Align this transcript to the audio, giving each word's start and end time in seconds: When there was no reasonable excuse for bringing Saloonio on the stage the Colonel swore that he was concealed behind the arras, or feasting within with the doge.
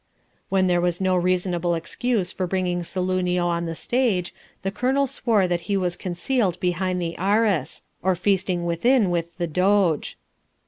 When 0.49 0.65
there 0.65 0.81
was 0.81 0.99
no 0.99 1.15
reasonable 1.15 1.75
excuse 1.75 2.31
for 2.31 2.47
bringing 2.47 2.81
Saloonio 2.81 3.45
on 3.45 3.67
the 3.67 3.75
stage 3.75 4.33
the 4.63 4.71
Colonel 4.71 5.05
swore 5.05 5.47
that 5.47 5.69
he 5.69 5.77
was 5.77 5.95
concealed 5.95 6.59
behind 6.59 6.99
the 6.99 7.15
arras, 7.17 7.83
or 8.01 8.15
feasting 8.15 8.65
within 8.65 9.11
with 9.11 9.37
the 9.37 9.45
doge. 9.45 10.17